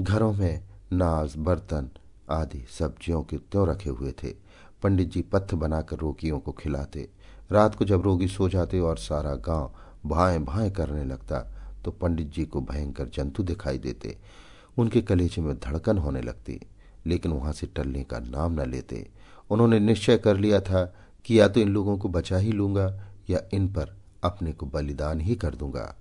[0.00, 1.88] घरों में नाज, बर्तन
[2.30, 4.34] आदि सब्जियों के त्यों रखे हुए थे।
[4.82, 7.08] पंडित जी पत्थ बनाकर रोगियों को खिलाते।
[7.52, 9.70] रात को जब रोगी सो जाते और सारा गाँव
[10.06, 11.38] भाएँ भाएँ करने लगता
[11.84, 14.16] तो पंडित जी को भयंकर जंतु दिखाई देते।
[14.76, 16.60] उनके कलेजे में धड़कन होने लगती,
[17.06, 19.06] लेकिन वहाँ से टलने का नाम न लेते।
[19.50, 20.84] उन्होंने निश्चय कर लिया था
[21.24, 22.86] कि या तो इन लोगों को बचा ही लूँगा,
[23.30, 25.94] या इन पर अपने को बलिदान ही कर दूँगा।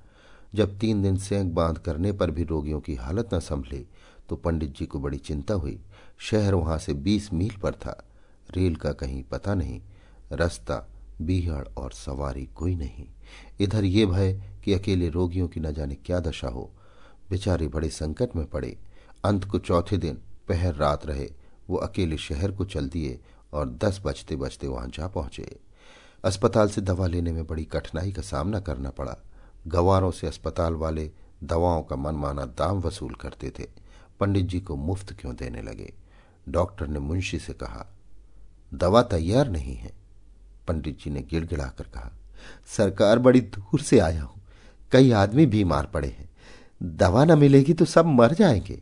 [0.56, 3.86] जब तीन दिन सेंक बाँध करने पर भी रोगियों की हालत न संभली
[4.30, 5.80] तो पंडित जी को बड़ी चिंता हुई।
[6.30, 8.06] शहर वहाँ से बीस मील पर था।
[8.56, 9.82] रेल का कहीं पता नहीं,
[10.32, 10.90] रास्ता,
[11.22, 13.06] बीहड़ और सवारी कोई नहीं।
[13.60, 16.72] इधर ये भय कि अकेले रोगियों की न जाने क्या दशा हो।
[17.30, 18.78] बेचारे बड़े संकट में पड़े।
[19.26, 21.30] अंत को चौथे दिन, पहर रात रहे।
[21.70, 23.20] वो अकेले शहर को चल दिए
[23.54, 25.60] और दस बजते बजते वहाँ जा पहुँचे।
[26.26, 29.18] अस्पताल से दवा लेने में बड़ी कठिनाई का सामना करना पड़ा।
[29.68, 31.12] गवारों से अस्पताल वाले
[31.44, 33.68] दवाओं का मनमाना दाम वसूल करते थे।
[34.20, 36.03] पंडित जी को मुफ़्त क्यों देने लगे?
[36.50, 37.96] डॉक्टर ने मुंशी से कहा,
[38.74, 39.92] दवा तैयार नहीं है।
[40.68, 42.12] पंडित जी ने गिड़गिड़ाकर कहा,
[42.68, 44.42] सरकार बड़ी दूर से आया हूँ।
[44.92, 46.30] कई आदमी बीमार पड़े हैं।
[46.84, 48.82] दवा न मिलेगी तो सब मर जाएँगे।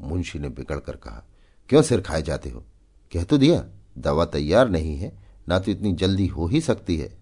[0.00, 1.24] मुंशी ने बिगड़कर कहा,
[1.68, 2.64] क्यों सिर खाए जाते हो?
[3.12, 3.64] कह तो दिया,
[3.98, 7.18] दवा तैयार नहीं है, ना तो इतनी जल्दी हो ही सकती है।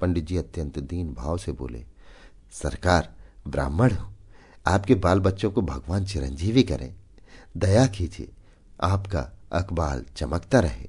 [0.00, 1.84] पंडित जी अत्यंत दीन भाव से बोले,
[2.52, 3.14] सरकार,
[3.48, 4.14] ब्राह्मण हूँ।
[4.66, 6.94] आपके बाल बच्चों को भगवान चिरंजीवी करें।
[7.56, 8.30] दया कीजिए।
[8.82, 10.88] आपका अकबाल चमकता रहे।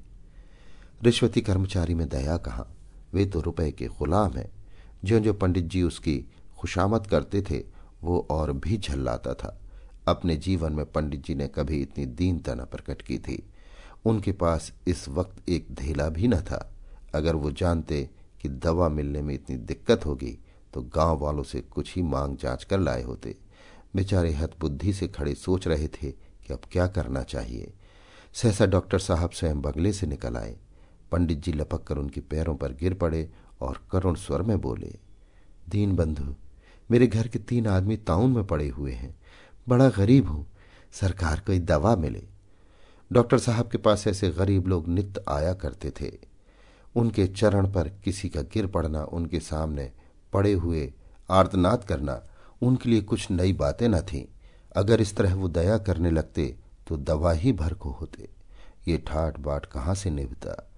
[1.04, 2.68] रिश्वती कर्मचारी में दया कहा,
[3.14, 4.52] वे तो रुपए के गुलाम हैं।
[5.04, 6.26] जो जो पंडित जी उसकी
[6.58, 7.64] खुशामद करते थे,
[8.02, 9.60] वो और भी झल्लाता था।
[10.08, 13.44] अपने जीवन में पंडित जी ने कभी इतनी दीनता न प्रकट की थी।
[14.06, 16.74] उनके पास इस वक्त एक धेला भी न था।
[17.16, 18.10] अगर वो जानते
[18.42, 20.38] कि दवा मिलने में इतनी दिक्कत होगी
[20.74, 23.36] तो गाँव वालों से कुछ ही मांग जाँच कर लाए होते।
[23.96, 27.74] बेचारे हत बुद्धि से खड़े सोच रहे थे कि अब क्या करना चाहिए।
[28.34, 30.56] सहसा डॉक्टर साहब स्वयं बंगले से निकल आए।
[31.12, 33.30] पंडित जी लपक कर उनके पैरों पर गिर पड़े
[33.62, 34.96] और करुण स्वर में बोले
[35.70, 36.36] दीन बंधु
[36.92, 39.16] मेरे घर के तीन आदमी ताउन में पड़े हुए हैं।
[39.70, 40.46] बड़ा गरीब हूँ।
[40.92, 42.24] सरकार कोई दवा मिले।
[43.12, 46.12] डॉक्टर साहब के पास ऐसे गरीब लोग नित्य आया करते थे।
[46.96, 49.92] उनके चरण पर किसी का गिर पड़ना, उनके सामने
[50.34, 50.94] पड़े हुए
[51.30, 52.24] आर्तनाद करना,
[52.62, 54.26] उनके लिए कुछ नई बातें न थीं।
[54.76, 56.56] अगर इस तरह वो दया करने लगते
[56.88, 58.30] तो दवा ही भर को होते।
[58.88, 60.72] ये ठाट बाट कहाँ से निभता?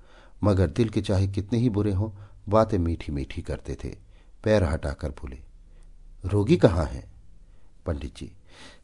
[0.44, 2.10] मगर दिल के चाहे कितने ही बुरे हों,
[2.50, 3.96] बातें मीठी मीठी करते थे।
[4.44, 5.40] पैर हटाकर बोले,
[6.26, 7.10] रोगी कहाँ है?
[7.86, 8.32] पंडित जी,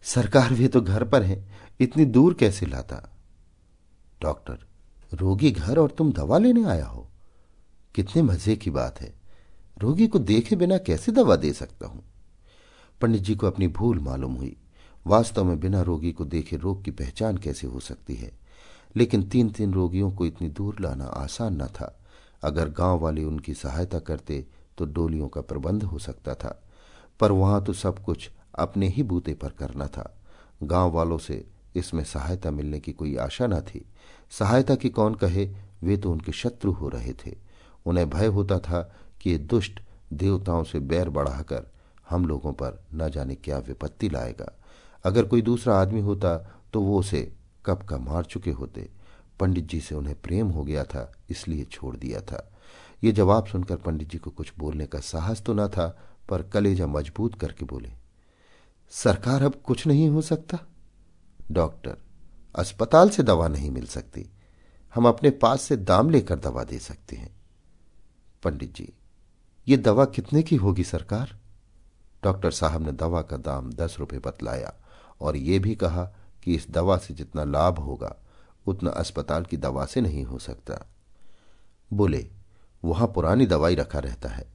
[0.03, 3.17] सरकार वे तो घर पर हैं, इतनी दूर कैसे लाता?
[4.21, 4.57] डॉक्टर,
[5.13, 7.07] रोगी घर और तुम दवा लेने आया हो?
[7.95, 9.13] कितने मज़े की बात है।
[9.81, 12.03] रोगी को देखे बिना कैसे दवा दे सकता हूँ?
[13.01, 14.55] पंडित जी को अपनी भूल मालूम हुई।
[15.07, 18.31] वास्तव में बिना रोगी को देखे रोग की पहचान कैसे हो सकती है?
[18.95, 21.99] लेकिन तीन तीन रोगियों को इतनी दूर लाना आसान न था।
[22.43, 24.45] अगर गाँव वाले उनकी सहायता करते
[24.77, 26.63] तो डोलियों का प्रबंध हो सकता था।
[27.19, 30.17] पर वहाँ तो सब कुछ अपने ही बूते पर करना था।
[30.63, 33.85] गाँव वालों से इसमें सहायता मिलने की कोई आशा न थी।
[34.31, 35.55] सहायता की कौन कहे?
[35.83, 37.35] वे तो उनके शत्रु हो रहे थे।
[37.85, 39.81] उन्हें भय होता था कि ये दुष्ट
[40.13, 41.71] देवताओं से बैर बढ़ाकर
[42.09, 44.60] हम लोगों पर न जाने क्या विपत्ति लाएगा।
[45.05, 46.37] अगर कोई दूसरा आदमी होता
[46.73, 47.31] तो वो उसे
[47.65, 48.89] कब का मार चुके होते।
[49.39, 52.47] पंडित जी से उन्हें प्रेम हो गया था, इसलिए छोड़ दिया था।
[53.03, 55.87] ये जवाब सुनकर पंडित जी को कुछ बोलने का साहस तो न था,
[56.29, 57.91] पर कलेजा मज़बूत करके बोले,
[58.93, 60.59] सरकार अब कुछ नहीं हो सकता।
[61.51, 61.97] डॉक्टर,
[62.55, 64.29] अस्पताल से दवा नहीं मिल सकती।
[64.93, 67.35] हम अपने पास से दाम लेकर दवा दे सकते हैं।
[68.43, 68.87] पंडित जी,
[69.67, 71.37] ये दवा कितने की होगी सरकार?
[72.23, 74.73] डॉक्टर साहब ने दवा का दाम दस रुपए बतलाया।
[75.21, 76.05] और ये भी कहा
[76.43, 78.15] कि इस दवा से जितना लाभ होगा,
[78.67, 80.85] उतना अस्पताल की दवा से नहीं हो सकता।
[81.93, 82.29] बोले,
[82.85, 84.53] वहाँ पुरानी दवाई रखा रहता है।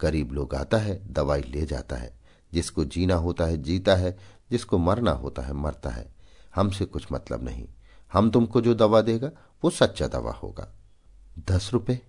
[0.00, 2.18] गरीब लोग आता है, दवाई ले जाता है।
[2.52, 6.14] जिसको जीना होता है, जीता है। जिसको मरना होता है, मरता है।
[6.54, 7.68] हमसे कुछ मतलब नहीं।
[8.12, 9.30] हम तुमको जो दवा देगा,
[9.64, 10.68] वो सच्चा दवा होगा।
[11.48, 12.00] दस रुपए?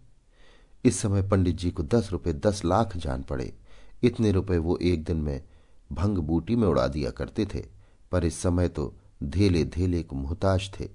[0.85, 3.57] इस समय पंडित जी को दस रुपए, दस लाख जान पड़े।
[4.03, 5.43] इतने रुपए वो एक दिन में
[5.91, 7.78] भंग बूटी में उड़ा दिया करते थे।
[8.11, 8.93] पर इस समय तो
[9.23, 10.85] धीले धेले को मुहताज थे।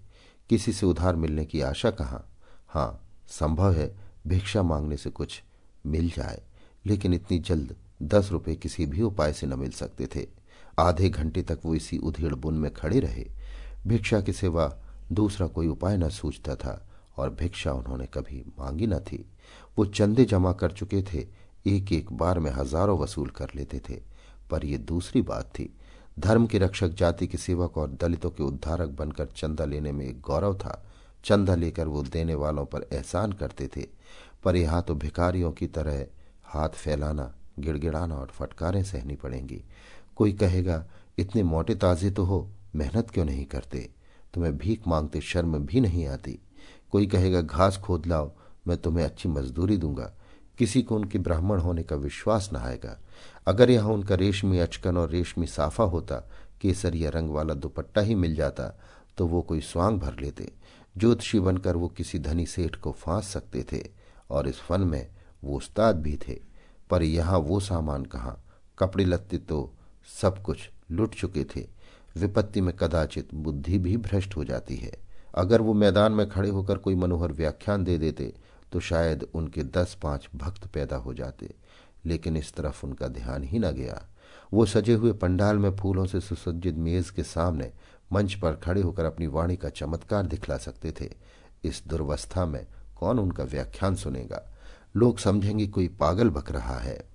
[0.51, 2.25] किसी से उधार मिलने की आशा कहाँ?
[2.69, 3.01] हाँ
[3.31, 3.95] संभव है
[4.27, 5.43] भिक्षा मांगने से कुछ
[5.87, 6.43] मिल जाए,
[6.87, 7.75] लेकिन इतनी जल्द
[8.05, 10.27] दस रुपए किसी भी उपाय से न मिल सकते थे।
[10.79, 13.27] आधे घंटे तक वो इसी उधेड़ बुन में खड़े रहे।
[13.87, 14.73] भिक्षा के सिवा
[15.13, 16.81] दूसरा कोई उपाय न सूझता था
[17.17, 19.25] और भिक्षा उन्होंने कभी मांगी न थी।
[19.77, 21.27] वो चंदे जमा कर चुके थे
[21.67, 24.01] एक एक बार में हज़ारों वसूल कर लेते थे।
[24.51, 25.73] पर यह दूसरी बात थी
[26.19, 30.21] धर्म के रक्षक जाति के सेवक और दलितों के उद्धारक बनकर चंदा लेने में एक
[30.21, 30.87] गौरव था।
[31.25, 33.87] चंदा लेकर वो देने वालों पर एहसान करते थे।
[34.45, 36.07] पर यहाँ तो भिखारियों की तरह
[36.45, 39.65] हाथ फैलाना, गिड़गिड़ाना और फटकारें सहनी पड़ेंगी।
[40.17, 40.87] कोई कहेगा,
[41.19, 43.91] इतने मोटे ताजे तो हो, मेहनत क्यों नहीं करते?
[44.35, 46.39] तुम्हें भीख मांगते शर्म भी नहीं आती।
[46.93, 48.33] कोई कहेगा, घास खोद लाओ,
[48.67, 50.13] मैं तुम्हें अच्छी मजदूरी दूँगा।
[50.59, 52.97] किसी को उनके ब्राह्मण होने का विश्वास न आएगा।
[53.47, 56.17] अगर यहाँ उनका रेशमी अचकन और रेशमी साफा होता,
[56.61, 58.73] केसरिया रंग वाला दुपट्टा ही मिल जाता
[59.19, 60.51] तो वो कोई स्वांग भर लेते।
[60.97, 63.83] ज्योतिषी बनकर वो किसी धनी सेठ को फांस सकते थे,
[64.31, 65.07] और इस फन में
[65.45, 66.39] वो उस्ताद भी थे।
[66.91, 68.41] पर यहाँ वो सामान कहाँ?
[68.79, 69.73] कपड़े लत्ते तो
[70.23, 71.67] सब कुछ लुट चुके थे।
[72.17, 74.93] विपत्ति में कदाचित बुद्धि भी भ्रष्ट हो जाती है।
[75.35, 78.33] अगर वो मैदान में खड़े होकर कोई मनोहर व्याख्यान दे देते
[78.75, 81.55] तो शायद उनके दस पाँच भक्त पैदा हो जाते,
[82.07, 84.09] लेकिन इस तरफ़ उनका ध्यान ही न गया।
[84.53, 87.73] वो सजे हुए पंडाल में फूलों से सुसज्जित मेज के सामने
[88.13, 91.13] मंच पर खड़े होकर अपनी वाणी का चमत्कार दिखला सकते थे।
[91.65, 94.43] इस दुर्वस्था में कौन उनका व्याख्यान सुनेगा?
[94.97, 97.09] लोग समझेंगे कोई पागल बक रहा है।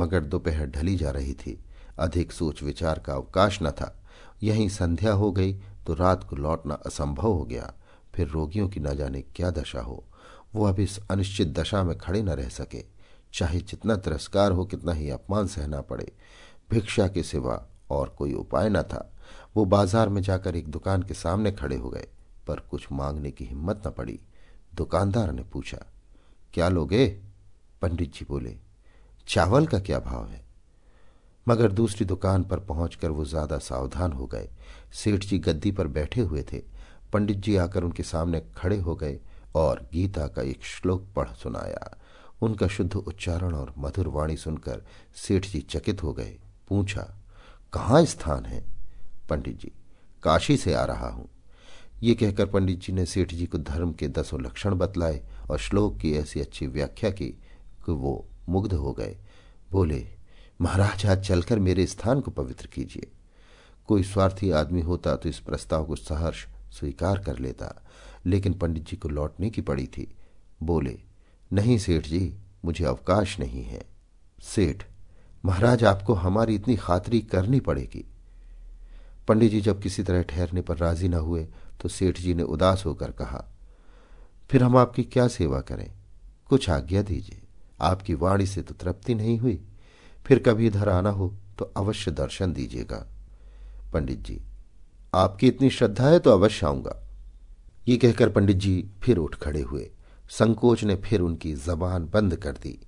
[0.00, 1.58] मगर दोपहर ढली जा रही थी।
[1.98, 4.02] अधिक सोच विचार का अवकाश न था।
[4.42, 5.54] यहीं संध्या हो गई
[5.86, 7.72] तो रात को लौटना असंभव हो गया।
[8.14, 10.04] फिर रोगियों की न जाने क्या दशा हो।
[10.54, 12.84] वो अब इस अनिश्चित दशा में खड़े न रह सके।
[13.34, 16.10] चाहे जितना तिरस्कार हो, कितना ही अपमान सहना पड़े।
[16.70, 19.10] भिक्षा के सिवा और कोई उपाय न था।
[19.56, 22.06] वो बाज़ार में जाकर एक दुकान के सामने खड़े हो गए,
[22.46, 24.18] पर कुछ मांगने की हिम्मत न पड़ी।
[24.74, 25.78] दुकानदार ने पूछा,
[26.54, 27.06] क्या लोगे?
[27.82, 28.56] पंडित जी बोले,
[29.28, 30.42] चावल का क्या भाव है?
[31.46, 34.48] मगर दूसरी दुकान पर पहुंचकर वो ज़्यादा सावधान हो गए।
[34.94, 36.62] सेठ जी गद्दी पर बैठे हुए थे।
[37.12, 39.18] पंडित जी आकर उनके सामने खड़े हो गए।
[39.54, 41.96] और गीता का एक श्लोक पढ़ सुनाया।
[42.42, 44.84] उनका शुद्ध उच्चारण और मधुर वाणी सुनकर
[45.16, 46.36] सेठ जी चकित हो गए।
[46.68, 47.02] पूछा,
[47.72, 48.64] कहाँ स्थान है?
[49.28, 49.72] पंडित जी,
[50.22, 51.28] काशी से आ रहा हूँ।
[52.02, 55.98] ये कहकर पंडित जी ने सेठ जी को धर्म के दसों लक्षण बतलाए और श्लोक
[55.98, 57.28] की ऐसी अच्छी व्याख्या की
[57.86, 59.16] कि वो मुग्ध हो गए।
[59.70, 60.06] बोले,
[60.60, 63.10] महाराज, आज चलकर मेरे स्थान को पवित्र कीजिए।
[63.88, 67.83] कोई स्वार्थी आदमी होता तो इस प्रस्ताव को सहर्ष स्वीकार कर लेता।
[68.26, 70.14] लेकिन पंडित जी को लौटने की पड़ी थी।
[70.62, 70.98] बोले,
[71.50, 73.84] नहीं सेठ जी, मुझे अवकाश नहीं है।
[74.44, 74.82] सेठ,
[75.44, 78.04] महाराज आपको हमारी इतनी खातरी करनी पड़ेगी।
[79.28, 81.46] पंडित जी जब किसी तरह ठहरने पर राज़ी न हुए
[81.80, 83.44] तो सेठ जी ने उदास होकर कहा,
[84.50, 85.90] फिर हम आपकी क्या सेवा करें?
[86.48, 87.40] कुछ आज्ञा दीजिए।
[87.80, 89.60] आपकी वाणी से तो तृप्ति नहीं हुई।
[90.26, 93.06] फिर कभी इधर आना हो तो अवश्य दर्शन दीजिएगा।
[93.92, 94.40] पंडित जी,
[95.14, 97.00] आपकी इतनी श्रद्धा है तो अवश्य आऊँगा।
[97.88, 99.90] ये कहकर पंडित जी फिर उठ खड़े हुए।
[100.28, 102.78] संकोच ने फिर उनकी जबान बंद कर दी।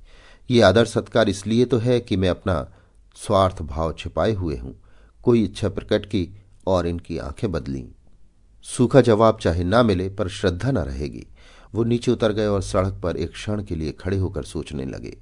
[0.51, 2.73] ये आदर सत्कार इसलिए तो है कि मैं अपना
[3.15, 4.83] स्वार्थ भाव छिपाए हुए हूँ।
[5.23, 6.29] कोई इच्छा प्रकट की
[6.67, 7.89] और इनकी आँखें बदली।
[8.63, 11.27] सूखा जवाब चाहे ना मिले, पर श्रद्धा न रहेगी।
[11.75, 15.17] वो नीचे उतर गए और सड़क पर एक क्षण के लिए खड़े होकर सोचने लगे।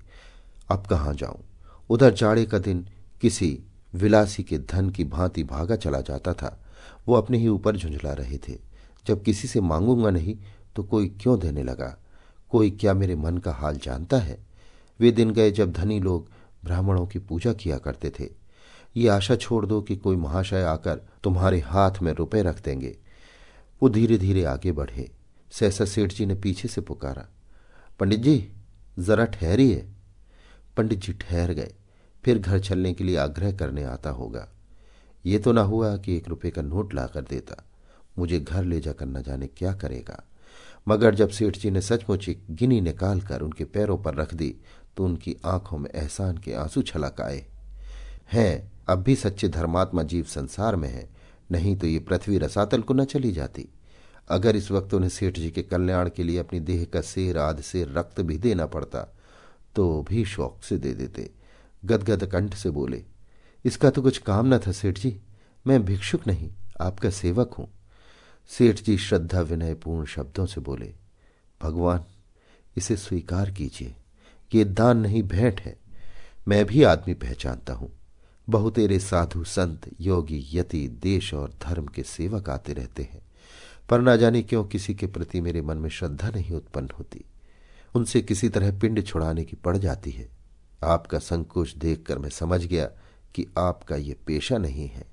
[0.70, 1.44] अब कहाँ जाऊँ?
[1.90, 2.88] उधर जाड़े का दिन
[3.20, 3.58] किसी
[3.94, 6.64] विलासी के धन की भांति भागा चला जाता था।
[7.08, 8.73] वो अपने ही ऊपर झुंझला रहे थे।
[9.06, 10.36] जब किसी से मांगूँगा नहीं
[10.76, 11.96] तो कोई क्यों देने लगा?
[12.50, 14.38] कोई क्या मेरे मन का हाल जानता है?
[15.00, 16.28] वे दिन गए जब धनी लोग
[16.64, 18.28] ब्राह्मणों की पूजा किया करते थे।
[18.96, 22.96] ये आशा छोड़ दो कि कोई महाशय आकर तुम्हारे हाथ में रुपए रख देंगे।
[23.82, 25.10] वो धीरे धीरे आगे बढ़े।
[25.52, 27.26] सहसा सेठ जी ने पीछे से पुकारा,
[28.00, 28.52] पंडित जी,
[28.98, 29.84] जरा ठहरिए।
[30.76, 31.74] पंडित जी ठहर गए।
[32.24, 34.48] फिर घर चलने के लिए आग्रह करने आता होगा।
[35.24, 37.62] ये तो ना हुआ कि एक रुपये का नोट लाकर देता।
[38.16, 40.22] मुझे घर ले जाकर न जाने क्या करेगा।
[40.86, 44.54] मगर जब सेठ जी ने सचमुच एक गिनी निकालकर उनके पैरों पर रख दी
[44.96, 47.44] तो उनकी आँखों में एहसान के आँसू छलक आए।
[48.32, 51.08] हैं, अब भी सच्चे धर्मात्मा जीव संसार में है,
[51.50, 53.68] नहीं तो ये पृथ्वी रसातल को न चली जाती।
[54.28, 57.60] अगर इस वक्त उन्हें सेठ जी के कल्याण के लिए अपनी देह का शेर आध
[57.60, 59.00] से रक्त भी देना पड़ता
[59.76, 61.30] तो भी शौक से दे देते।
[61.82, 63.02] गदगद कंठ से बोले,
[63.64, 65.16] इसका तो कुछ काम न था सेठ जी,
[65.66, 66.50] मैं भिक्षुक नहीं,
[66.80, 67.68] आपका सेवक हूँ।
[68.48, 70.94] सेठ जी श्रद्धा विनयपूर्ण शब्दों से बोले,
[71.62, 72.04] भगवान,
[72.76, 73.94] इसे स्वीकार कीजिए।
[74.54, 75.78] ये दान नहीं, भेंट है।
[76.48, 77.92] मैं भी आदमी पहचानता हूँ।
[78.48, 83.22] बहुतेरे साधु संत, योगी, यति, देश और धर्म के सेवक आते रहते हैं।
[83.88, 87.24] पर ना जाने क्यों किसी के प्रति मेरे मन में श्रद्धा नहीं उत्पन्न होती।
[87.94, 90.28] उनसे किसी तरह पिंड छुड़ाने की पड़ जाती है।
[90.84, 92.86] आपका संकोच देखकर मैं समझ गया
[93.34, 95.04] कि आपका ये पेशा नहीं है।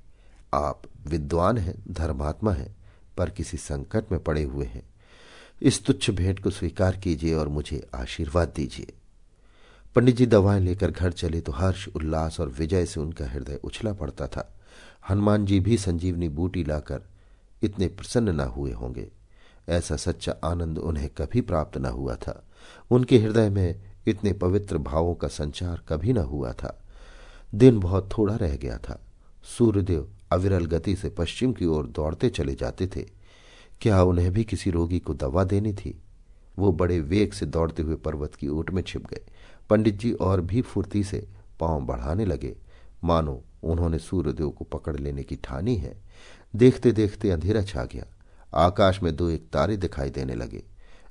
[0.54, 2.81] आप विद्वान हैं, धर्मात्मा हैं।
[3.17, 4.84] पर किसी संकट में पड़े हुए हैं।
[5.62, 8.93] इस तुच्छ भेंट को स्वीकार कीजिए और मुझे आशीर्वाद दीजिए।
[9.95, 13.93] पंडित जी दवाएँ लेकर घर चले तो हर्ष, उल्लास और विजय से उनका हृदय उछला
[13.93, 14.58] पड़ता था।
[15.10, 17.02] हनुमान जी भी संजीवनी बूटी लाकर
[17.63, 19.12] इतने प्रसन्न न हुए होंगे।
[19.69, 22.47] ऐसा सच्चा आनंद उन्हें कभी प्राप्त न हुआ था।
[22.91, 26.84] उनके हृदय में इतने पवित्र भावों का संचार कभी न हुआ था।
[27.56, 29.02] दिन बहुत थोड़ा रह गया था।
[29.43, 33.02] सूर्यदेव अविरल गति से पश्चिम की ओर दौड़ते चले जाते थे।
[33.82, 36.02] क्या उन्हें भी किसी रोगी को दवा देनी थी?
[36.60, 39.22] वो बड़े वेग से दौड़ते हुए पर्वत की ओट में छिप गए।
[39.70, 41.28] पंडित जी और भी फुर्ती से
[41.60, 42.56] पाँव बढ़ाने लगे।
[43.04, 46.02] मानो उन्होंने सूर्यदेव को पकड़ लेने की ठानी है।
[46.56, 48.06] देखते देखते अंधेरा छा गया।
[48.54, 50.63] आकाश में दो एक तारे दिखाई देने लगे।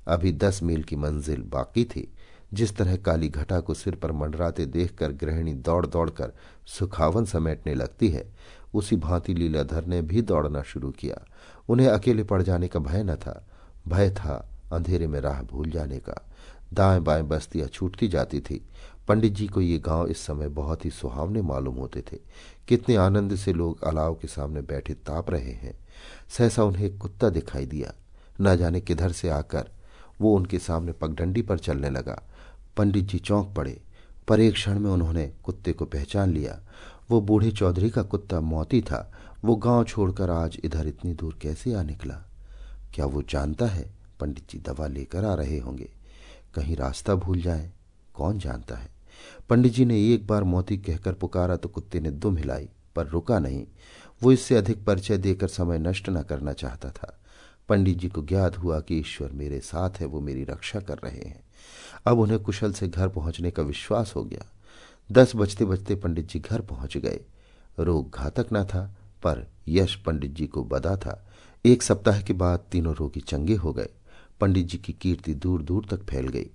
[0.07, 2.15] अभी दस मील की मंजिल बाकी थी।
[2.55, 6.33] जिस तरह काली घटा को सिर पर मंडराते देखकर गृहिणी दौड़ दौड़कर
[6.67, 8.33] सुखावन समेटने लगती है
[8.75, 11.27] उसी भांति लीलाधर ने भी दौड़ना शुरू किया।
[11.69, 13.47] उन्हें अकेले पड़ जाने का भय न था।
[13.89, 16.29] भय था अंधेरे में राह भूल जाने का।
[16.75, 18.69] दाएँ बाएँ बस्तियाँ छूटती जाती थी।
[19.09, 22.19] पंडित जी को ये गाँव इस समय बहुत ही सुहावने मालूम होते थे।
[22.69, 25.79] कितने आनंद से लोग अलाव के सामने बैठे ताप रहे हैं।
[26.29, 27.95] सहसा उन्हें एक कुत्ता दिखाई दिया।
[28.41, 29.69] न जाने किधर से आकर
[30.21, 32.23] वो उनके सामने पगडंडी पर चलने लगा।
[32.77, 33.81] पंडित जी चौंक पड़े।
[34.29, 36.61] पर एक क्षण में उन्होंने कुत्ते को पहचान लिया।
[37.11, 39.13] वो बूढ़े चौधरी का कुत्ता मौती था।
[39.45, 42.15] वो गाँव छोड़कर आज इधर इतनी दूर कैसे आ निकला?
[42.95, 43.91] क्या वो जानता है?
[44.21, 45.93] पंडित जी दवा लेकर आ रहे होंगे।
[46.55, 47.73] कहीं रास्ता भूल जाए?
[48.15, 48.89] कौन जानता है?
[49.49, 53.39] पंडित जी ने एक बार मोती कहकर पुकारा तो कुत्ते ने दुम हिलाई, पर रुका
[53.39, 53.67] नहीं।
[54.23, 57.21] वो इससे अधिक परिचय देकर समय नष्ट न करना चाहता था।
[57.69, 61.29] पंडित जी को ज्ञात हुआ कि ईश्वर मेरे साथ है, वो मेरी रक्षा कर रहे
[61.29, 61.43] हैं।
[62.07, 64.45] अब उन्हें कुशल से घर पहुँचने का विश्वास हो गया।
[65.13, 67.21] दस बजते बजते पंडित जी घर पहुँच गए।
[67.79, 71.29] रोग घातक न था, पर यश पंडित जी को बदा था।
[71.67, 73.89] एक सप्ताह के बाद तीनों रोगी चंगे हो गए।
[74.41, 76.51] पंडित जी की कीर्ति दूर दूर तक फैल गई।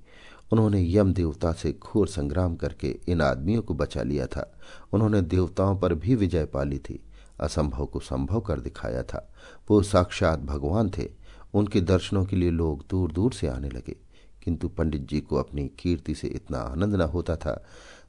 [0.52, 4.60] उन्होंने यम देवता से घोर संग्राम करके इन आदमियों को बचा लिया था।
[4.94, 7.04] उन्होंने देवताओं पर भी विजय पाली थी।
[7.39, 9.34] असंभव को संभव कर दिखाया था।
[9.70, 11.10] वो साक्षात भगवान थे।
[11.54, 13.96] उनके दर्शनों के लिए लोग दूर दूर से आने लगे।
[14.44, 17.65] किंतु पंडित जी को अपनी कीर्ति से इतना आनंद न होता था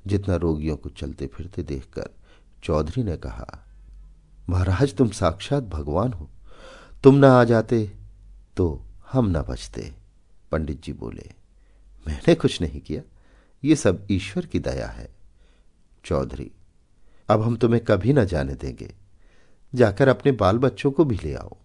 [0.07, 2.11] जितना रोगियों को चलते फिरते देखकर
[2.63, 3.47] चौधरी ने कहा,
[4.49, 6.29] महाराज, तुम साक्षात भगवान हो।
[7.05, 7.93] तुम न आ जाते
[8.57, 9.95] तो हम न बचते।
[10.53, 11.31] पंडित जी बोले,
[12.07, 13.03] मैंने कुछ नहीं किया।
[13.65, 15.09] ये सब ईश्वर की दया है।
[16.05, 16.51] चौधरी,
[17.29, 18.95] अब हम तुम्हें कभी ना जाने देंगे।
[19.75, 21.57] जाकर अपने बाल बच्चों को भी ले आओ।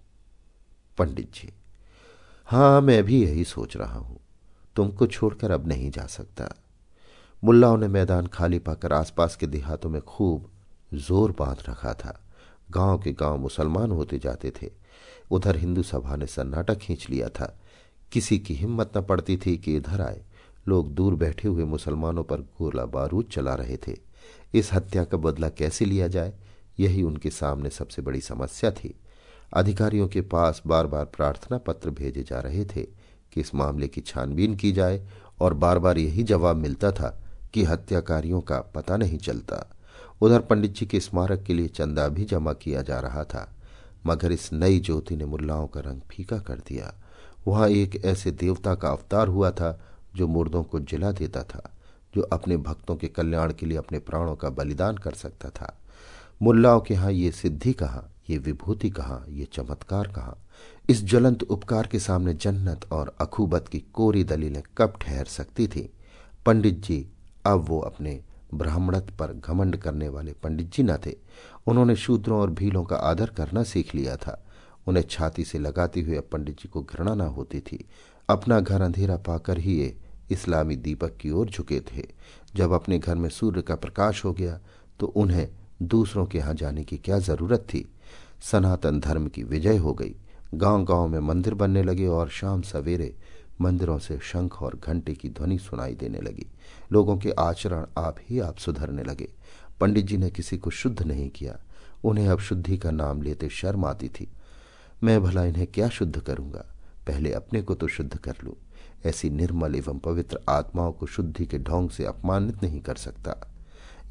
[0.97, 1.53] पंडित जी,
[2.45, 4.19] हाँ, मैं भी यही सोच रहा हूँ।
[4.75, 6.60] तुमको छोड़कर अब नहीं जा सकता।
[7.43, 10.49] मुल्लाओं ने मैदान खाली पाकर आसपास के देहातों में खूब
[10.93, 12.23] ज़ोर बाँध रखा था।
[12.71, 14.69] गाँव के गाँव मुसलमान होते जाते थे।
[15.31, 17.59] उधर हिंदू सभा ने सन्नाटा खींच लिया था।
[18.11, 20.21] किसी की हिम्मत न पड़ती थी कि इधर आए।
[20.67, 23.97] लोग दूर बैठे हुए मुसलमानों पर गोला बारूद चला रहे थे।
[24.53, 26.33] इस हत्या का बदला कैसे लिया जाए,
[26.79, 28.99] यही उनके सामने सबसे बड़ी समस्या थी।
[29.53, 32.83] अधिकारियों के पास बार बार प्रार्थना पत्र भेजे जा रहे थे
[33.33, 35.07] कि इस मामले की छानबीन की जाए
[35.39, 37.20] और बार बार यही जवाब मिलता था
[37.53, 39.65] कि हत्याकारियों का पता नहीं चलता।
[40.21, 43.55] उधर पंडित जी के स्मारक के लिए चंदा भी जमा किया जा रहा था,
[44.05, 46.93] मगर इस नई ज्योति ने मुल्लाओं का रंग फीका कर दिया।
[47.47, 49.79] वहाँ एक ऐसे देवता का अवतार हुआ था,
[50.15, 51.71] जो मुर्दों को जिला देता था,
[52.15, 55.77] जो अपने भक्तों के कल्याण के लिए अपने प्राणों का बलिदान कर सकता था।
[56.41, 60.35] मुल्लाओं के यहाँ ये सिद्धि कहा, ये विभूति कहा, ये चमत्कार कहा?
[60.89, 65.89] इस ज्वलंत उपकार के सामने जन्नत और अखूबत की कोरी दलीलें कब ठहर सकती थी?
[66.45, 67.05] पंडित जी
[67.45, 68.19] अब वो अपने
[68.53, 71.15] ब्राह्मणत्व पर घमंड करने वाले पंडित जी न थे।
[71.67, 74.41] उन्होंने शूद्रों और भीलों का आदर करना सीख लिया था।
[74.87, 77.85] उन्हें छाती से लगाते हुए अब पंडित जी को घृणा न होती थी।
[78.29, 79.95] अपना घर अंधेरा पाकर ही ये
[80.31, 82.07] इस्लामी दीपक की ओर झुके थे।
[82.55, 84.59] जब अपने घर में सूर्य का प्रकाश हो गया
[84.99, 85.47] तो उन्हें
[85.83, 87.87] दूसरों के यहाँ जाने की क्या ज़रूरत थी?
[88.41, 90.15] सनातन धर्म की विजय हो गई।
[90.53, 93.15] गाँव गाँव में मंदिर बनने लगे और शाम सवेरे
[93.61, 96.45] मंदिरों से शंख और घंटे की ध्वनि सुनाई देने लगी।
[96.91, 99.27] लोगों के आचरण आप ही आप सुधरने लगे।
[99.79, 101.59] पंडित जी ने किसी को शुद्ध नहीं किया।
[102.03, 104.27] उन्हें अब शुद्धि का नाम लेते शर्म आती थी।
[105.03, 106.65] मैं भला इन्हें क्या शुद्ध करूँगा?
[107.07, 108.53] पहले अपने को तो शुद्ध कर लूँ।
[109.05, 113.51] ऐसी निर्मल एवं पवित्र आत्माओं को शुद्धि के ढोंग से अपमानित नहीं कर सकता।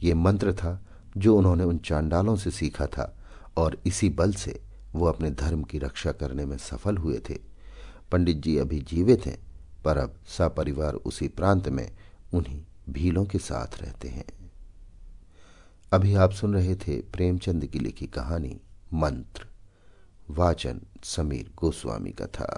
[0.02, 0.80] ये मंत्र था
[1.16, 3.16] जो उन्होंने उन चांडालों से सीखा था
[3.56, 4.60] और इसी बल से
[4.94, 7.49] वो अपने धर्म की रक्षा करने में सफल हुए थे।
[8.12, 9.38] पंडित जी अभी जीवित हैं
[9.84, 11.88] पर अब सपरिवार उसी प्रांत में
[12.34, 12.60] उन्हीं
[12.92, 14.24] भीलों के साथ रहते हैं
[15.92, 18.56] अभी आप सुन रहे थे प्रेमचंद की लिखी कहानी
[19.02, 19.46] मंत्र
[20.38, 22.50] वाचन समीर गोस्वामी का था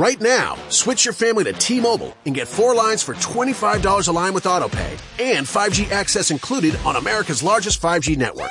[0.00, 4.34] Right now, switch your family to T-Mobile and get four lines for $25 a line
[4.34, 4.90] with AutoPay
[5.26, 8.50] and 5G access included on America's largest 5G network.